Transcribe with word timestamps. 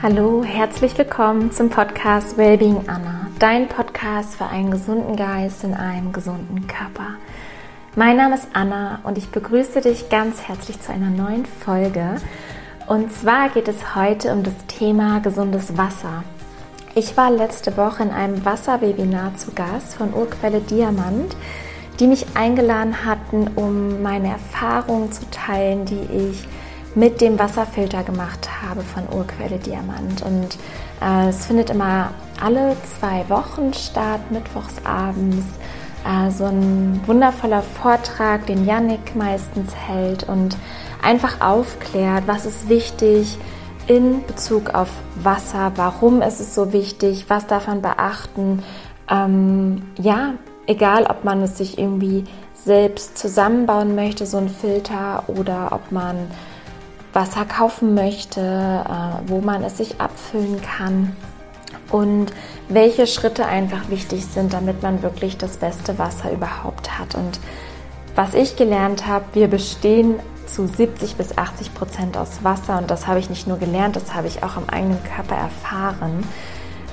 Hallo, 0.00 0.44
herzlich 0.44 0.96
willkommen 0.96 1.50
zum 1.50 1.70
Podcast 1.70 2.38
Wellbeing 2.38 2.84
Anna, 2.86 3.26
dein 3.40 3.66
Podcast 3.66 4.36
für 4.36 4.46
einen 4.46 4.70
gesunden 4.70 5.16
Geist 5.16 5.64
in 5.64 5.74
einem 5.74 6.12
gesunden 6.12 6.68
Körper. 6.68 7.16
Mein 7.96 8.16
Name 8.16 8.36
ist 8.36 8.46
Anna 8.52 9.00
und 9.02 9.18
ich 9.18 9.30
begrüße 9.30 9.80
dich 9.80 10.08
ganz 10.08 10.42
herzlich 10.42 10.80
zu 10.80 10.92
einer 10.92 11.10
neuen 11.10 11.46
Folge. 11.46 12.20
Und 12.86 13.12
zwar 13.12 13.48
geht 13.48 13.66
es 13.66 13.96
heute 13.96 14.32
um 14.32 14.44
das 14.44 14.54
Thema 14.68 15.18
gesundes 15.18 15.76
Wasser. 15.76 16.22
Ich 16.94 17.16
war 17.16 17.32
letzte 17.32 17.76
Woche 17.76 18.04
in 18.04 18.10
einem 18.10 18.44
Wasserwebinar 18.44 19.34
zu 19.34 19.50
Gast 19.50 19.96
von 19.96 20.14
Urquelle 20.14 20.60
Diamant, 20.60 21.34
die 21.98 22.06
mich 22.06 22.24
eingeladen 22.36 23.04
hatten, 23.04 23.48
um 23.56 24.00
meine 24.00 24.28
Erfahrungen 24.28 25.10
zu 25.10 25.28
teilen, 25.32 25.86
die 25.86 26.30
ich 26.30 26.46
mit 26.98 27.20
dem 27.20 27.38
Wasserfilter 27.38 28.02
gemacht 28.02 28.48
habe 28.60 28.82
von 28.82 29.04
Urquelle 29.16 29.58
Diamant. 29.58 30.22
Und 30.22 30.58
äh, 31.00 31.28
es 31.28 31.46
findet 31.46 31.70
immer 31.70 32.10
alle 32.42 32.76
zwei 32.98 33.28
Wochen 33.28 33.72
statt, 33.72 34.20
mittwochs 34.30 34.84
abends. 34.84 35.46
Äh, 36.04 36.32
so 36.32 36.46
ein 36.46 37.00
wundervoller 37.06 37.62
Vortrag, 37.62 38.46
den 38.46 38.66
Yannick 38.66 39.14
meistens 39.14 39.76
hält 39.76 40.28
und 40.28 40.56
einfach 41.00 41.40
aufklärt, 41.40 42.24
was 42.26 42.46
ist 42.46 42.68
wichtig 42.68 43.38
in 43.86 44.26
Bezug 44.26 44.74
auf 44.74 44.90
Wasser, 45.14 45.72
warum 45.76 46.20
ist 46.20 46.40
es 46.40 46.54
so 46.54 46.72
wichtig, 46.72 47.26
was 47.28 47.46
darf 47.46 47.68
man 47.68 47.80
beachten. 47.80 48.64
Ähm, 49.08 49.82
ja, 50.00 50.34
egal 50.66 51.04
ob 51.04 51.22
man 51.22 51.42
es 51.42 51.58
sich 51.58 51.78
irgendwie 51.78 52.24
selbst 52.54 53.16
zusammenbauen 53.16 53.94
möchte, 53.94 54.26
so 54.26 54.36
ein 54.36 54.48
Filter, 54.48 55.22
oder 55.28 55.68
ob 55.70 55.92
man 55.92 56.16
Wasser 57.18 57.44
kaufen 57.44 57.94
möchte, 57.94 58.40
äh, 58.40 59.28
wo 59.28 59.40
man 59.40 59.64
es 59.64 59.78
sich 59.78 60.00
abfüllen 60.00 60.62
kann 60.62 61.16
und 61.90 62.26
welche 62.68 63.08
Schritte 63.08 63.44
einfach 63.44 63.90
wichtig 63.90 64.24
sind, 64.24 64.52
damit 64.52 64.84
man 64.84 65.02
wirklich 65.02 65.36
das 65.36 65.56
beste 65.56 65.98
Wasser 65.98 66.30
überhaupt 66.30 66.96
hat. 66.96 67.16
Und 67.16 67.40
was 68.14 68.34
ich 68.34 68.54
gelernt 68.54 69.08
habe, 69.08 69.24
wir 69.32 69.48
bestehen 69.48 70.20
zu 70.46 70.68
70 70.68 71.16
bis 71.16 71.36
80 71.36 71.74
Prozent 71.74 72.16
aus 72.16 72.44
Wasser 72.44 72.78
und 72.78 72.88
das 72.88 73.08
habe 73.08 73.18
ich 73.18 73.28
nicht 73.28 73.48
nur 73.48 73.58
gelernt, 73.58 73.96
das 73.96 74.14
habe 74.14 74.28
ich 74.28 74.44
auch 74.44 74.56
am 74.56 74.68
eigenen 74.68 75.02
Körper 75.02 75.34
erfahren. 75.34 76.22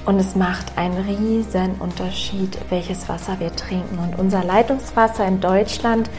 Und 0.07 0.19
es 0.19 0.35
macht 0.35 0.75
einen 0.75 0.97
riesen 1.05 1.75
Unterschied, 1.79 2.57
welches 2.69 3.07
Wasser 3.09 3.39
wir 3.39 3.55
trinken. 3.55 3.99
Und 3.99 4.17
unser 4.17 4.43
Leitungswasser 4.43 5.25
in 5.27 5.39
Deutschland 5.39 6.09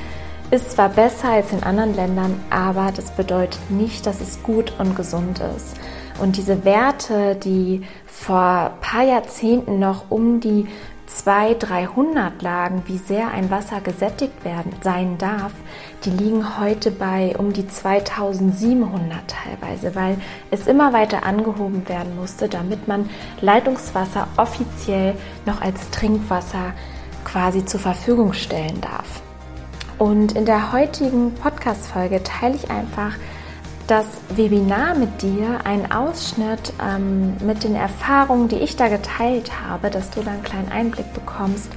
ist 0.51 0.73
zwar 0.73 0.89
besser 0.91 1.31
als 1.31 1.53
in 1.53 1.63
anderen 1.63 1.95
Ländern, 1.95 2.41
aber 2.51 2.93
das 2.95 3.11
bedeutet 3.11 3.71
nicht, 3.71 4.07
dass 4.07 4.21
es 4.21 4.43
gut 4.43 4.73
und 4.79 4.95
gesund 4.95 5.41
ist. 5.57 5.77
Und 6.21 6.37
diese 6.37 6.65
Werte, 6.65 7.35
die 7.35 7.83
vor 8.07 8.73
ein 8.73 8.81
paar 8.81 9.03
Jahrzehnten 9.03 9.79
noch 9.79 10.11
um 10.11 10.41
die 10.41 10.67
200, 11.07 11.69
300 11.71 12.43
lagen, 12.43 12.83
wie 12.87 12.99
sehr 12.99 13.31
ein 13.31 13.51
Wasser 13.51 13.81
gesättigt 13.81 14.45
werden, 14.45 14.73
sein 14.83 15.19
darf, 15.19 15.53
die 16.05 16.11
liegen 16.11 16.59
heute 16.61 16.91
bei 16.91 17.35
um 17.39 17.53
die 17.53 17.67
2700 17.67 19.19
teilweise, 19.29 19.95
weil 19.95 20.19
es 20.51 20.67
immer 20.67 20.93
weiter 20.93 21.25
angehoben 21.25 21.89
werden 21.89 22.17
musste, 22.17 22.49
damit 22.49 22.89
man 22.89 23.09
Leitungswasser 23.41 24.29
offiziell 24.37 25.15
noch 25.45 25.61
als 25.61 25.91
Trinkwasser 25.91 26.73
quasi 27.25 27.65
zur 27.65 27.81
Verfügung 27.81 28.33
stellen 28.33 28.81
darf. 28.81 29.26
Und 29.99 30.33
in 30.33 30.45
der 30.45 30.73
heutigen 30.73 31.35
Podcast-Folge 31.35 32.23
teile 32.23 32.55
ich 32.57 32.71
einfach 32.71 33.15
das 33.87 34.07
Webinar 34.35 34.95
mit 34.97 35.23
dir, 35.23 35.61
einen 35.65 35.91
Ausschnitt 35.91 36.73
ähm, 36.83 37.37
mit 37.45 37.65
den 37.65 37.77
Erfahrungen, 37.77 38.49
die 38.49 38.57
ich 38.57 38.77
da 38.77 38.89
geteilt 38.89 39.53
habe, 39.63 39.91
dass 39.91 40.11
du 40.11 40.23
da 40.23 40.33
einen 40.33 40.43
kleinen 40.43 40.73
Einblick 40.73 41.13
bekommst. 41.15 41.71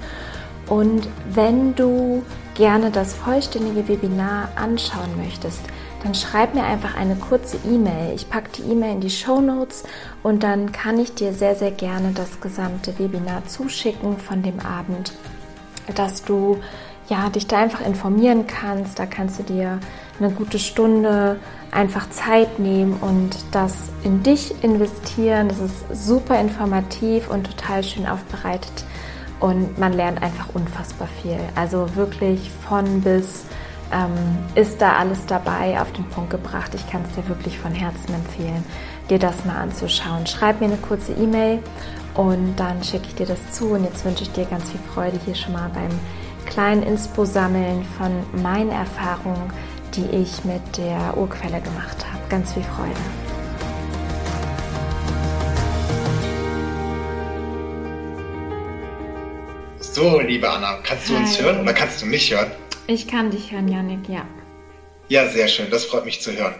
Und 0.67 1.07
wenn 1.31 1.75
du 1.75 2.23
gerne 2.55 2.91
das 2.91 3.13
vollständige 3.13 3.87
Webinar 3.87 4.49
anschauen 4.55 5.17
möchtest, 5.17 5.61
dann 6.03 6.15
schreib 6.15 6.55
mir 6.55 6.63
einfach 6.63 6.95
eine 6.95 7.15
kurze 7.15 7.57
E-Mail. 7.65 8.13
Ich 8.15 8.29
packe 8.29 8.49
die 8.57 8.71
E-Mail 8.71 8.93
in 8.93 9.01
die 9.01 9.09
Show 9.09 9.41
Notes 9.41 9.83
und 10.23 10.43
dann 10.43 10.71
kann 10.71 10.99
ich 10.99 11.13
dir 11.13 11.33
sehr, 11.33 11.55
sehr 11.55 11.71
gerne 11.71 12.11
das 12.13 12.41
gesamte 12.41 12.97
Webinar 12.99 13.45
zuschicken 13.47 14.17
von 14.17 14.41
dem 14.41 14.59
Abend, 14.59 15.13
dass 15.95 16.23
du 16.23 16.59
ja, 17.09 17.29
dich 17.29 17.47
da 17.47 17.57
einfach 17.57 17.85
informieren 17.85 18.45
kannst. 18.47 18.99
Da 18.99 19.05
kannst 19.05 19.39
du 19.39 19.43
dir 19.43 19.79
eine 20.19 20.31
gute 20.31 20.59
Stunde 20.59 21.39
einfach 21.71 22.09
Zeit 22.09 22.59
nehmen 22.59 22.97
und 23.01 23.35
das 23.51 23.89
in 24.03 24.23
dich 24.23 24.63
investieren. 24.63 25.49
Das 25.49 25.59
ist 25.59 26.07
super 26.07 26.39
informativ 26.39 27.29
und 27.29 27.45
total 27.45 27.83
schön 27.83 28.07
aufbereitet 28.07 28.85
und 29.39 29.77
man 29.77 29.93
lernt 29.93 30.21
einfach 30.21 30.47
unfassbar 30.53 31.07
viel. 31.21 31.39
Also 31.55 31.95
wirklich 31.95 32.51
von 32.67 33.01
bis 33.01 33.45
ähm, 33.91 34.37
ist 34.55 34.81
da 34.81 34.93
alles 34.93 35.25
dabei 35.25 35.79
auf 35.81 35.91
den 35.93 36.05
Punkt 36.05 36.29
gebracht. 36.29 36.75
Ich 36.75 36.89
kann 36.89 37.03
es 37.07 37.15
dir 37.15 37.27
wirklich 37.27 37.57
von 37.57 37.73
Herzen 37.73 38.13
empfehlen, 38.13 38.63
dir 39.09 39.19
das 39.19 39.45
mal 39.45 39.57
anzuschauen. 39.57 40.27
Schreib 40.27 40.59
mir 40.59 40.67
eine 40.67 40.77
kurze 40.77 41.13
E-Mail 41.13 41.59
und 42.13 42.55
dann 42.57 42.83
schicke 42.83 43.07
ich 43.07 43.15
dir 43.15 43.25
das 43.25 43.51
zu. 43.51 43.69
Und 43.69 43.83
jetzt 43.83 44.05
wünsche 44.05 44.23
ich 44.23 44.31
dir 44.31 44.45
ganz 44.45 44.69
viel 44.69 44.79
Freude 44.93 45.19
hier 45.25 45.35
schon 45.35 45.53
mal 45.53 45.69
beim 45.73 45.89
kleinen 46.49 46.83
Inspo 46.83 47.25
sammeln 47.25 47.85
von 47.97 48.11
meinen 48.41 48.71
Erfahrungen, 48.71 49.53
die 49.95 50.05
ich 50.15 50.43
mit 50.43 50.77
der 50.77 51.15
Urquelle 51.15 51.61
gemacht 51.61 52.05
habe. 52.11 52.23
Ganz 52.29 52.53
viel 52.53 52.63
Freude. 52.63 52.99
So, 59.79 60.19
liebe 60.19 60.49
Anna, 60.49 60.79
kannst 60.83 61.09
du 61.09 61.13
Hi. 61.13 61.19
uns 61.19 61.41
hören 61.41 61.61
oder 61.61 61.73
kannst 61.73 62.01
du 62.01 62.05
mich 62.05 62.33
hören? 62.33 62.51
Ich 62.87 63.07
kann 63.07 63.31
dich 63.31 63.51
hören, 63.51 63.67
Janik, 63.67 64.07
ja. 64.07 64.25
Ja, 65.09 65.27
sehr 65.27 65.47
schön, 65.47 65.69
das 65.69 65.85
freut 65.85 66.05
mich 66.05 66.21
zu 66.21 66.31
hören. 66.31 66.55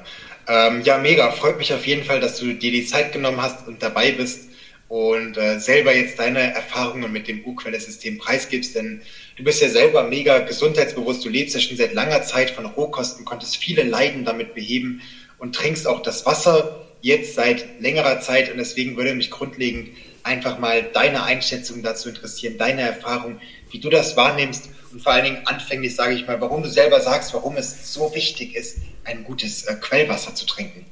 Ähm, 0.48 0.82
ja, 0.82 0.98
mega, 0.98 1.32
freut 1.32 1.58
mich 1.58 1.74
auf 1.74 1.86
jeden 1.86 2.04
Fall, 2.04 2.20
dass 2.20 2.40
du 2.40 2.54
dir 2.54 2.72
die 2.72 2.86
Zeit 2.86 3.14
genommen 3.14 3.42
hast 3.42 3.68
und 3.68 3.82
dabei 3.82 4.12
bist 4.12 4.49
und 4.90 5.38
äh, 5.38 5.60
selber 5.60 5.96
jetzt 5.96 6.18
deine 6.18 6.54
Erfahrungen 6.54 7.12
mit 7.12 7.28
dem 7.28 7.46
U-Quelle-System 7.46 8.18
preisgibst, 8.18 8.76
denn 8.76 9.02
du 9.38 9.44
bist 9.44 9.62
ja 9.62 9.70
selber 9.70 10.04
mega 10.04 10.40
gesundheitsbewusst, 10.40 11.24
du 11.24 11.30
lebst 11.30 11.56
ja 11.56 11.62
schon 11.62 11.78
seit 11.78 11.94
langer 11.94 12.24
Zeit 12.24 12.50
von 12.50 12.66
Rohkosten, 12.66 13.24
konntest 13.24 13.58
viele 13.58 13.84
Leiden 13.84 14.26
damit 14.26 14.56
beheben 14.56 15.02
und 15.38 15.56
trinkst 15.56 15.88
auch 15.88 16.02
das 16.02 16.26
Wasser 16.26 16.86
jetzt 17.02 17.36
seit 17.36 17.80
längerer 17.80 18.20
Zeit. 18.20 18.52
Und 18.52 18.58
deswegen 18.58 18.98
würde 18.98 19.14
mich 19.14 19.30
grundlegend 19.30 19.90
einfach 20.24 20.58
mal 20.58 20.84
deine 20.92 21.24
Einschätzung 21.24 21.84
dazu 21.84 22.10
interessieren, 22.10 22.58
deine 22.58 22.82
Erfahrung, 22.82 23.40
wie 23.70 23.80
du 23.80 23.92
das 23.92 24.18
wahrnimmst 24.18 24.70
und 24.92 25.04
vor 25.04 25.14
allen 25.14 25.24
Dingen 25.24 25.42
anfänglich 25.46 25.96
sage 25.96 26.16
ich 26.16 26.26
mal, 26.26 26.42
warum 26.42 26.64
du 26.64 26.70
selber 26.70 27.00
sagst, 27.00 27.34
warum 27.36 27.58
es 27.58 27.94
so 27.94 28.14
wichtig 28.16 28.56
ist, 28.56 28.80
ein 29.04 29.24
gutes 29.24 29.66
äh, 29.66 29.76
Quellwasser 29.76 30.34
zu 30.34 30.48
trinken, 30.48 30.86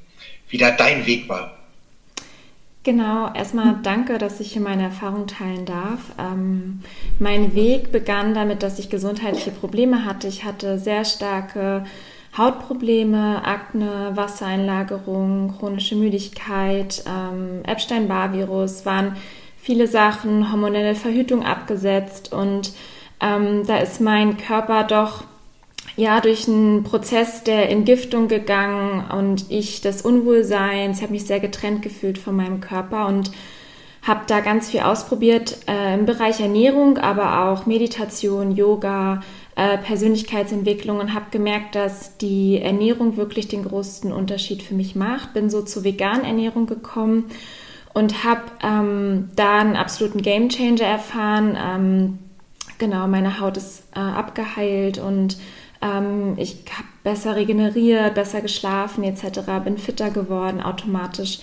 wie 0.48 0.56
da 0.56 0.70
dein 0.70 1.04
Weg 1.04 1.28
war. 1.28 1.57
Genau, 2.88 3.30
erstmal 3.34 3.76
danke, 3.82 4.16
dass 4.16 4.40
ich 4.40 4.54
hier 4.54 4.62
meine 4.62 4.84
Erfahrung 4.84 5.26
teilen 5.26 5.66
darf. 5.66 6.00
Ähm, 6.18 6.80
mein 7.18 7.54
Weg 7.54 7.92
begann 7.92 8.32
damit, 8.32 8.62
dass 8.62 8.78
ich 8.78 8.88
gesundheitliche 8.88 9.50
Probleme 9.50 10.06
hatte. 10.06 10.26
Ich 10.26 10.42
hatte 10.42 10.78
sehr 10.78 11.04
starke 11.04 11.84
Hautprobleme, 12.38 13.44
Akne, 13.44 14.12
Wassereinlagerung, 14.14 15.52
chronische 15.58 15.96
Müdigkeit, 15.96 17.04
ähm, 17.06 17.62
Epstein-Barr-Virus, 17.64 18.86
waren 18.86 19.16
viele 19.58 19.86
Sachen, 19.86 20.50
hormonelle 20.50 20.94
Verhütung 20.94 21.44
abgesetzt 21.44 22.32
und 22.32 22.72
ähm, 23.20 23.66
da 23.66 23.76
ist 23.76 24.00
mein 24.00 24.38
Körper 24.38 24.84
doch 24.84 25.24
ja 25.98 26.20
durch 26.20 26.48
einen 26.48 26.84
Prozess 26.84 27.42
der 27.42 27.70
Entgiftung 27.70 28.28
gegangen 28.28 29.04
und 29.10 29.50
ich 29.50 29.80
des 29.80 30.02
Unwohlseins, 30.02 31.02
habe 31.02 31.12
mich 31.12 31.26
sehr 31.26 31.40
getrennt 31.40 31.82
gefühlt 31.82 32.18
von 32.18 32.36
meinem 32.36 32.60
Körper 32.60 33.08
und 33.08 33.32
habe 34.02 34.20
da 34.28 34.38
ganz 34.40 34.70
viel 34.70 34.80
ausprobiert 34.80 35.58
äh, 35.66 35.94
im 35.94 36.06
Bereich 36.06 36.40
Ernährung, 36.40 36.98
aber 36.98 37.48
auch 37.48 37.66
Meditation, 37.66 38.52
Yoga, 38.52 39.22
äh, 39.56 39.76
Persönlichkeitsentwicklung 39.76 41.00
und 41.00 41.14
habe 41.14 41.26
gemerkt, 41.32 41.74
dass 41.74 42.16
die 42.16 42.62
Ernährung 42.62 43.16
wirklich 43.16 43.48
den 43.48 43.64
größten 43.64 44.12
Unterschied 44.12 44.62
für 44.62 44.74
mich 44.74 44.94
macht. 44.94 45.34
Bin 45.34 45.50
so 45.50 45.62
zur 45.62 45.82
veganen 45.82 46.24
Ernährung 46.24 46.66
gekommen 46.66 47.24
und 47.92 48.22
habe 48.22 48.42
ähm, 48.62 49.30
da 49.34 49.58
einen 49.58 49.74
absoluten 49.74 50.22
Gamechanger 50.22 50.84
erfahren. 50.84 51.58
Ähm, 51.60 52.18
genau, 52.78 53.08
meine 53.08 53.40
Haut 53.40 53.56
ist 53.56 53.82
äh, 53.96 53.98
abgeheilt 53.98 54.98
und 54.98 55.38
ähm, 55.82 56.34
ich 56.36 56.64
habe 56.72 56.88
besser 57.04 57.36
regeneriert, 57.36 58.14
besser 58.14 58.40
geschlafen 58.40 59.04
etc., 59.04 59.40
bin 59.64 59.78
fitter 59.78 60.10
geworden 60.10 60.60
automatisch 60.60 61.40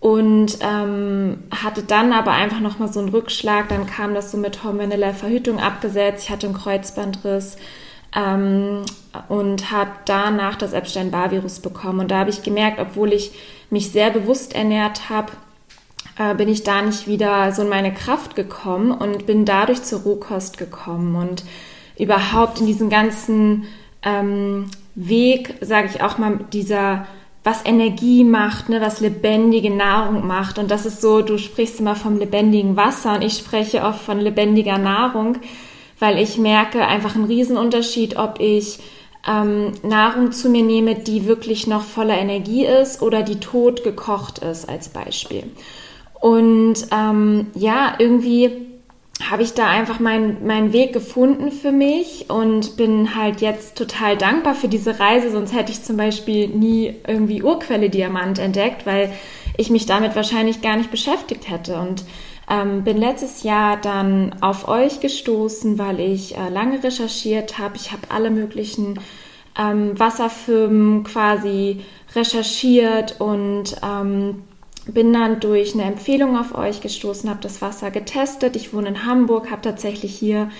und 0.00 0.58
ähm, 0.60 1.44
hatte 1.50 1.82
dann 1.82 2.12
aber 2.12 2.32
einfach 2.32 2.60
nochmal 2.60 2.92
so 2.92 3.00
einen 3.00 3.10
Rückschlag. 3.10 3.68
Dann 3.68 3.86
kam 3.86 4.14
das 4.14 4.32
so 4.32 4.36
mit 4.36 4.64
hormoneller 4.64 5.14
Verhütung 5.14 5.60
abgesetzt. 5.60 6.24
Ich 6.24 6.30
hatte 6.30 6.48
einen 6.48 6.56
Kreuzbandriss. 6.56 7.56
ähm, 8.14 8.82
und 9.28 9.70
habe 9.70 9.90
danach 10.04 10.56
das 10.56 10.72
Epstein-Barr-Virus 10.72 11.60
bekommen. 11.60 12.00
Und 12.00 12.10
da 12.10 12.18
habe 12.20 12.30
ich 12.30 12.42
gemerkt, 12.42 12.78
obwohl 12.80 13.12
ich 13.12 13.32
mich 13.70 13.90
sehr 13.90 14.10
bewusst 14.10 14.54
ernährt 14.54 15.08
habe, 15.08 15.32
äh, 16.18 16.34
bin 16.34 16.48
ich 16.48 16.62
da 16.62 16.82
nicht 16.82 17.06
wieder 17.06 17.52
so 17.52 17.62
in 17.62 17.68
meine 17.68 17.92
Kraft 17.92 18.34
gekommen 18.34 18.90
und 18.90 19.26
bin 19.26 19.44
dadurch 19.44 19.82
zur 19.82 20.00
Rohkost 20.00 20.58
gekommen 20.58 21.16
und 21.16 21.44
überhaupt 21.98 22.60
in 22.60 22.66
diesen 22.66 22.90
ganzen 22.90 23.64
ähm, 24.02 24.66
Weg, 24.94 25.54
sage 25.60 25.88
ich 25.92 26.02
auch 26.02 26.18
mal, 26.18 26.40
dieser 26.52 27.06
was 27.44 27.64
Energie 27.64 28.22
macht, 28.22 28.68
ne, 28.68 28.80
was 28.80 29.00
lebendige 29.00 29.70
Nahrung 29.70 30.26
macht. 30.26 30.58
Und 30.58 30.70
das 30.70 30.86
ist 30.86 31.00
so, 31.00 31.22
du 31.22 31.38
sprichst 31.38 31.80
immer 31.80 31.96
vom 31.96 32.18
lebendigen 32.18 32.76
Wasser 32.76 33.16
und 33.16 33.22
ich 33.22 33.36
spreche 33.36 33.82
oft 33.82 34.00
von 34.00 34.20
lebendiger 34.20 34.78
Nahrung, 34.78 35.38
weil 35.98 36.18
ich 36.18 36.38
merke 36.38 36.86
einfach 36.86 37.16
einen 37.16 37.24
Riesenunterschied, 37.24 38.16
ob 38.16 38.38
ich 38.38 38.78
ähm, 39.28 39.72
Nahrung 39.82 40.32
zu 40.32 40.50
mir 40.50 40.62
nehme, 40.62 40.94
die 40.94 41.26
wirklich 41.26 41.66
noch 41.66 41.82
voller 41.82 42.16
Energie 42.16 42.64
ist 42.64 43.02
oder 43.02 43.22
die 43.22 43.40
tot 43.40 43.82
gekocht 43.82 44.38
ist, 44.38 44.68
als 44.68 44.88
Beispiel. 44.88 45.44
Und 46.20 46.74
ähm, 46.92 47.48
ja, 47.54 47.94
irgendwie 47.98 48.71
habe 49.30 49.42
ich 49.42 49.54
da 49.54 49.68
einfach 49.68 50.00
meinen 50.00 50.46
mein 50.46 50.72
Weg 50.72 50.92
gefunden 50.92 51.50
für 51.50 51.72
mich 51.72 52.26
und 52.28 52.76
bin 52.76 53.14
halt 53.14 53.40
jetzt 53.40 53.76
total 53.76 54.16
dankbar 54.16 54.54
für 54.54 54.68
diese 54.68 54.98
Reise. 54.98 55.30
Sonst 55.30 55.54
hätte 55.54 55.72
ich 55.72 55.82
zum 55.82 55.96
Beispiel 55.96 56.48
nie 56.48 56.94
irgendwie 57.06 57.42
Urquelle 57.42 57.90
Diamant 57.90 58.38
entdeckt, 58.38 58.86
weil 58.86 59.12
ich 59.56 59.70
mich 59.70 59.86
damit 59.86 60.16
wahrscheinlich 60.16 60.62
gar 60.62 60.76
nicht 60.76 60.90
beschäftigt 60.90 61.48
hätte. 61.48 61.78
Und 61.78 62.04
ähm, 62.50 62.84
bin 62.84 62.96
letztes 62.96 63.42
Jahr 63.42 63.76
dann 63.76 64.34
auf 64.40 64.68
euch 64.68 65.00
gestoßen, 65.00 65.78
weil 65.78 66.00
ich 66.00 66.36
äh, 66.36 66.48
lange 66.48 66.82
recherchiert 66.82 67.58
habe. 67.58 67.76
Ich 67.76 67.92
habe 67.92 68.10
alle 68.10 68.30
möglichen 68.30 68.98
ähm, 69.58 69.98
Wasserfirmen 69.98 71.04
quasi 71.04 71.80
recherchiert 72.14 73.20
und 73.20 73.76
ähm, 73.82 74.42
bin 74.86 75.12
dann 75.12 75.40
durch 75.40 75.74
eine 75.74 75.84
Empfehlung 75.84 76.36
auf 76.36 76.54
euch 76.54 76.80
gestoßen, 76.80 77.30
habe 77.30 77.40
das 77.40 77.62
Wasser 77.62 77.90
getestet. 77.90 78.56
Ich 78.56 78.72
wohne 78.72 78.88
in 78.88 79.06
Hamburg, 79.06 79.50
habe 79.50 79.62
tatsächlich 79.62 80.14
hier 80.14 80.50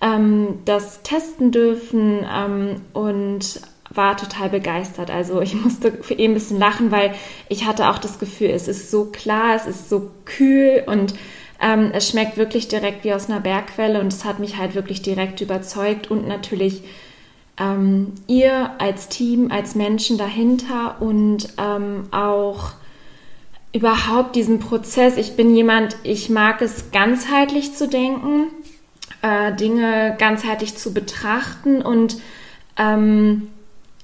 ähm, 0.00 0.58
das 0.64 1.02
testen 1.02 1.50
dürfen 1.52 2.26
ähm, 2.30 2.76
und 2.92 3.60
war 3.88 4.16
total 4.16 4.50
begeistert. 4.50 5.10
Also 5.10 5.40
ich 5.40 5.54
musste 5.54 5.92
für 5.92 6.14
ihn 6.14 6.32
ein 6.32 6.34
bisschen 6.34 6.58
lachen, 6.58 6.90
weil 6.90 7.14
ich 7.48 7.66
hatte 7.66 7.88
auch 7.88 7.98
das 7.98 8.18
Gefühl, 8.18 8.50
es 8.50 8.68
ist 8.68 8.90
so 8.90 9.06
klar, 9.06 9.54
es 9.56 9.66
ist 9.66 9.88
so 9.88 10.10
kühl 10.24 10.82
und 10.86 11.14
ähm, 11.60 11.90
es 11.92 12.08
schmeckt 12.08 12.36
wirklich 12.36 12.68
direkt 12.68 13.04
wie 13.04 13.12
aus 13.12 13.30
einer 13.30 13.40
Bergquelle 13.40 14.00
und 14.00 14.12
es 14.12 14.24
hat 14.24 14.38
mich 14.38 14.56
halt 14.56 14.74
wirklich 14.74 15.02
direkt 15.02 15.40
überzeugt 15.40 16.10
und 16.10 16.26
natürlich 16.26 16.82
ähm, 17.58 18.12
ihr 18.26 18.72
als 18.78 19.08
Team, 19.08 19.50
als 19.52 19.74
Menschen 19.74 20.18
dahinter 20.18 20.96
und 21.00 21.48
ähm, 21.58 22.04
auch 22.10 22.72
überhaupt 23.72 24.36
diesen 24.36 24.58
Prozess. 24.58 25.16
Ich 25.16 25.36
bin 25.36 25.54
jemand, 25.54 25.96
ich 26.02 26.28
mag 26.28 26.60
es 26.60 26.90
ganzheitlich 26.90 27.74
zu 27.74 27.88
denken, 27.88 28.48
äh, 29.22 29.54
Dinge 29.54 30.16
ganzheitlich 30.18 30.76
zu 30.76 30.92
betrachten 30.92 31.82
und 31.82 32.16
ähm, 32.76 33.48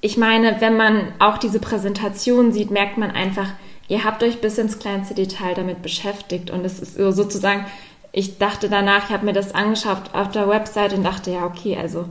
ich 0.01 0.17
meine, 0.17 0.61
wenn 0.61 0.77
man 0.77 1.11
auch 1.19 1.37
diese 1.37 1.59
Präsentation 1.59 2.51
sieht, 2.53 2.71
merkt 2.71 2.97
man 2.97 3.11
einfach, 3.11 3.47
ihr 3.89 4.05
habt 4.05 4.23
euch 4.23 4.39
bis 4.39 4.57
ins 4.57 4.79
kleinste 4.79 5.13
Detail 5.13 5.55
damit 5.55 5.81
beschäftigt 5.81 6.51
und 6.51 6.63
es 6.63 6.79
ist 6.79 6.95
sozusagen, 6.95 7.65
ich 8.11 8.37
dachte 8.37 8.69
danach, 8.69 9.05
ich 9.05 9.09
habe 9.11 9.25
mir 9.25 9.33
das 9.33 9.53
angeschaut 9.53 10.13
auf 10.13 10.31
der 10.31 10.47
Website 10.47 10.93
und 10.93 11.03
dachte, 11.03 11.31
ja, 11.31 11.45
okay, 11.45 11.77
also 11.77 12.05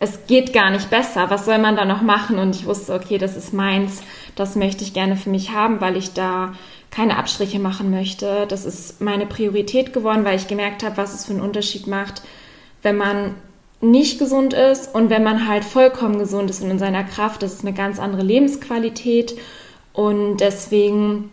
es 0.00 0.26
geht 0.26 0.52
gar 0.52 0.70
nicht 0.70 0.90
besser, 0.90 1.30
was 1.30 1.44
soll 1.44 1.58
man 1.58 1.76
da 1.76 1.84
noch 1.84 2.02
machen? 2.02 2.38
Und 2.38 2.56
ich 2.56 2.66
wusste, 2.66 2.94
okay, 2.94 3.18
das 3.18 3.36
ist 3.36 3.52
meins, 3.52 4.02
das 4.34 4.56
möchte 4.56 4.82
ich 4.82 4.92
gerne 4.92 5.16
für 5.16 5.30
mich 5.30 5.52
haben, 5.52 5.80
weil 5.80 5.96
ich 5.96 6.12
da 6.12 6.52
keine 6.94 7.18
Abstriche 7.18 7.58
machen 7.58 7.90
möchte. 7.90 8.46
Das 8.46 8.64
ist 8.64 9.00
meine 9.00 9.26
Priorität 9.26 9.92
geworden, 9.92 10.24
weil 10.24 10.36
ich 10.36 10.46
gemerkt 10.46 10.84
habe, 10.84 10.96
was 10.96 11.12
es 11.12 11.26
für 11.26 11.32
einen 11.32 11.42
Unterschied 11.42 11.86
macht, 11.86 12.22
wenn 12.82 12.96
man 12.96 13.34
nicht 13.80 14.18
gesund 14.18 14.54
ist 14.54 14.94
und 14.94 15.10
wenn 15.10 15.24
man 15.24 15.48
halt 15.48 15.64
vollkommen 15.64 16.18
gesund 16.18 16.50
ist 16.50 16.62
und 16.62 16.70
in 16.70 16.78
seiner 16.78 17.04
Kraft. 17.04 17.42
Das 17.42 17.52
ist 17.52 17.62
eine 17.62 17.74
ganz 17.74 17.98
andere 17.98 18.22
Lebensqualität 18.22 19.36
und 19.92 20.38
deswegen 20.38 21.30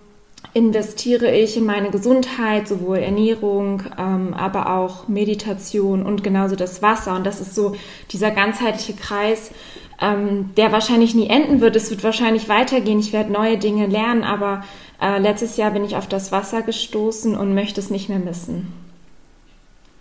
investiere 0.54 1.32
ich 1.32 1.56
in 1.56 1.66
meine 1.66 1.92
Gesundheit, 1.92 2.68
sowohl 2.68 2.98
Ernährung, 2.98 3.84
ähm, 3.98 4.34
aber 4.34 4.76
auch 4.76 5.08
Meditation 5.08 6.04
und 6.04 6.24
genauso 6.24 6.56
das 6.56 6.82
Wasser. 6.82 7.16
Und 7.16 7.26
das 7.26 7.40
ist 7.40 7.56
so 7.56 7.76
dieser 8.12 8.32
ganzheitliche 8.32 8.94
Kreis, 8.94 9.52
ähm, 10.02 10.54
der 10.58 10.72
wahrscheinlich 10.72 11.14
nie 11.14 11.30
enden 11.30 11.62
wird. 11.62 11.76
Es 11.76 11.90
wird 11.90 12.04
wahrscheinlich 12.04 12.50
weitergehen. 12.50 13.00
Ich 13.00 13.14
werde 13.14 13.32
neue 13.32 13.58
Dinge 13.58 13.86
lernen, 13.86 14.24
aber 14.24 14.66
äh, 15.02 15.20
letztes 15.20 15.58
Jahr 15.58 15.72
bin 15.72 15.86
ich 15.86 15.96
auf 15.96 16.08
das 16.08 16.32
Wasser 16.32 16.64
gestoßen 16.64 17.36
und 17.36 17.54
möchte 17.54 17.80
es 17.80 17.90
nicht 17.90 18.10
mehr 18.10 18.20
missen. 18.20 18.74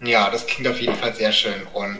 Ja, 0.02 0.31
das 0.31 0.47
klingt 0.47 0.69
auf 0.69 0.81
jeden 0.81 0.94
Fall 0.94 1.14
sehr 1.14 1.32
schön. 1.32 1.62
Und 1.75 1.99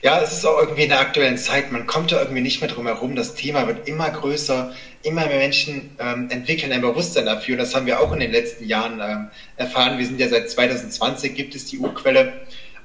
ja, 0.00 0.20
es 0.22 0.32
ist 0.32 0.46
auch 0.46 0.60
irgendwie 0.60 0.84
in 0.84 0.90
der 0.90 1.00
aktuellen 1.00 1.38
Zeit, 1.38 1.72
man 1.72 1.88
kommt 1.88 2.12
da 2.12 2.20
irgendwie 2.20 2.40
nicht 2.40 2.60
mehr 2.60 2.70
drum 2.70 2.86
herum. 2.86 3.16
Das 3.16 3.34
Thema 3.34 3.66
wird 3.66 3.88
immer 3.88 4.08
größer, 4.08 4.72
immer 5.02 5.26
mehr 5.26 5.38
Menschen 5.38 5.90
ähm, 5.98 6.28
entwickeln 6.30 6.70
ein 6.70 6.80
Bewusstsein 6.82 7.26
dafür. 7.26 7.56
Das 7.56 7.74
haben 7.74 7.86
wir 7.86 7.98
auch 7.98 8.12
in 8.12 8.20
den 8.20 8.30
letzten 8.30 8.64
Jahren 8.66 9.00
ähm, 9.00 9.28
erfahren. 9.56 9.98
Wir 9.98 10.06
sind 10.06 10.20
ja 10.20 10.28
seit 10.28 10.48
2020 10.48 11.34
gibt 11.34 11.56
es 11.56 11.64
die 11.64 11.78
Urquelle. 11.78 12.32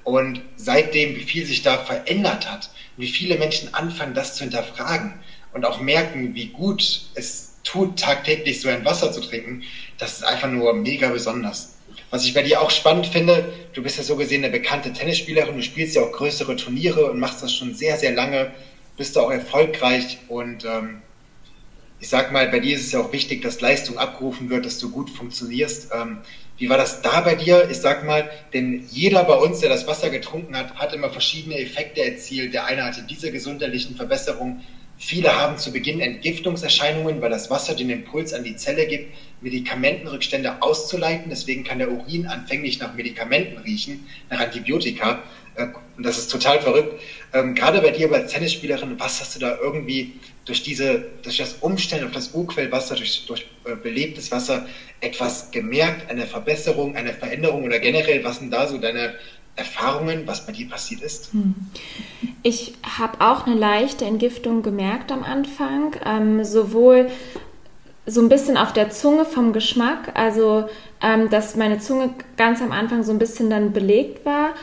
Und 0.03 0.41
seitdem, 0.57 1.15
wie 1.15 1.23
viel 1.23 1.45
sich 1.45 1.61
da 1.61 1.77
verändert 1.77 2.49
hat, 2.49 2.69
wie 2.97 3.07
viele 3.07 3.37
Menschen 3.37 3.73
anfangen, 3.73 4.13
das 4.13 4.35
zu 4.35 4.43
hinterfragen 4.43 5.13
und 5.53 5.65
auch 5.65 5.79
merken, 5.79 6.35
wie 6.35 6.47
gut 6.47 7.01
es 7.15 7.53
tut, 7.63 7.97
tagtäglich 7.97 8.59
so 8.59 8.67
ein 8.67 8.83
Wasser 8.83 9.11
zu 9.11 9.21
trinken, 9.21 9.63
das 9.97 10.17
ist 10.17 10.23
einfach 10.23 10.49
nur 10.49 10.73
mega 10.73 11.09
besonders. 11.09 11.75
Was 12.09 12.25
ich 12.25 12.33
bei 12.33 12.41
dir 12.41 12.61
auch 12.61 12.69
spannend 12.69 13.07
finde, 13.07 13.53
du 13.73 13.81
bist 13.81 13.97
ja 13.97 14.03
so 14.03 14.15
gesehen 14.15 14.43
eine 14.43 14.51
bekannte 14.51 14.91
Tennisspielerin, 14.91 15.55
du 15.55 15.63
spielst 15.63 15.95
ja 15.95 16.03
auch 16.03 16.11
größere 16.11 16.55
Turniere 16.55 17.09
und 17.09 17.19
machst 17.19 17.41
das 17.41 17.53
schon 17.53 17.73
sehr, 17.73 17.97
sehr 17.97 18.11
lange, 18.11 18.51
bist 18.97 19.15
da 19.15 19.21
auch 19.21 19.31
erfolgreich 19.31 20.19
und 20.27 20.65
ähm, 20.65 21.01
ich 22.03 22.09
sag 22.09 22.33
mal, 22.33 22.47
bei 22.47 22.59
dir 22.59 22.75
ist 22.75 22.85
es 22.85 22.91
ja 22.91 22.99
auch 22.99 23.13
wichtig, 23.13 23.41
dass 23.41 23.61
Leistung 23.61 23.97
abgerufen 23.97 24.49
wird, 24.49 24.65
dass 24.65 24.77
du 24.77 24.91
gut 24.91 25.09
funktionierst. 25.09 25.87
Ähm, 25.93 26.17
wie 26.63 26.69
war 26.69 26.77
das 26.77 27.01
da 27.01 27.19
bei 27.19 27.35
dir? 27.35 27.67
Ich 27.69 27.79
sag 27.79 28.05
mal, 28.05 28.29
denn 28.53 28.85
jeder 28.89 29.25
bei 29.25 29.35
uns, 29.35 29.59
der 29.59 29.67
das 29.67 29.85
Wasser 29.85 30.09
getrunken 30.09 30.55
hat, 30.55 30.73
hat 30.75 30.93
immer 30.93 31.09
verschiedene 31.09 31.59
Effekte 31.59 32.01
erzielt. 32.01 32.53
Der 32.53 32.63
eine 32.67 32.85
hatte 32.85 33.01
diese 33.01 33.33
gesundheitlichen 33.33 33.97
Verbesserungen, 33.97 34.61
Viele 34.95 35.35
haben 35.35 35.57
zu 35.57 35.71
Beginn 35.71 35.99
Entgiftungserscheinungen, 35.99 37.19
weil 37.19 37.29
das 37.29 37.49
Wasser 37.49 37.73
den 37.75 37.89
Impuls 37.89 38.31
an 38.31 38.43
die 38.43 38.55
Zelle 38.55 38.85
gibt, 38.85 39.13
Medikamentenrückstände 39.41 40.61
auszuleiten. 40.61 41.29
Deswegen 41.29 41.65
kann 41.65 41.79
der 41.79 41.91
Urin 41.91 42.27
anfänglich 42.27 42.79
nach 42.79 42.93
Medikamenten 42.93 43.57
riechen, 43.57 44.07
nach 44.29 44.39
Antibiotika. 44.39 45.23
Äh, 45.55 45.67
und 45.97 46.05
das 46.05 46.17
ist 46.17 46.31
total 46.31 46.61
verrückt. 46.61 47.01
Ähm, 47.33 47.53
gerade 47.53 47.81
bei 47.81 47.91
dir 47.91 48.09
als 48.13 48.31
Tennisspielerin, 48.31 48.97
was 48.97 49.19
hast 49.19 49.35
du 49.35 49.39
da 49.39 49.57
irgendwie 49.61 50.13
durch 50.45 50.63
diese, 50.63 51.05
durch 51.21 51.37
das 51.37 51.53
Umstellen 51.61 52.05
auf 52.05 52.11
das 52.11 52.33
Urquellwasser, 52.33 52.95
durch, 52.95 53.25
durch 53.25 53.47
äh, 53.65 53.75
belebtes 53.75 54.31
Wasser 54.31 54.65
etwas 54.99 55.51
gemerkt, 55.51 56.09
eine 56.09 56.25
Verbesserung, 56.25 56.95
eine 56.95 57.13
Veränderung 57.13 57.63
oder 57.63 57.79
generell, 57.79 58.23
was 58.23 58.39
sind 58.39 58.51
da 58.51 58.67
so 58.67 58.77
deine 58.77 59.15
Erfahrungen, 59.55 60.23
was 60.25 60.45
bei 60.45 60.51
dir 60.51 60.67
passiert 60.67 61.01
ist? 61.01 61.31
Hm. 61.31 61.53
Ich 62.41 62.73
habe 62.97 63.21
auch 63.21 63.45
eine 63.45 63.55
leichte 63.55 64.05
Entgiftung 64.05 64.63
gemerkt 64.63 65.11
am 65.11 65.23
Anfang, 65.23 65.95
ähm, 66.05 66.43
sowohl 66.43 67.09
so 68.05 68.21
ein 68.21 68.29
bisschen 68.29 68.57
auf 68.57 68.73
der 68.73 68.89
Zunge 68.89 69.25
vom 69.25 69.53
Geschmack, 69.53 70.11
also 70.15 70.67
ähm, 71.01 71.29
dass 71.29 71.55
meine 71.55 71.79
Zunge 71.79 72.09
ganz 72.35 72.61
am 72.61 72.71
Anfang 72.71 73.03
so 73.03 73.11
ein 73.11 73.19
bisschen 73.19 73.49
dann 73.49 73.71
belegt 73.71 74.25
war 74.25 74.53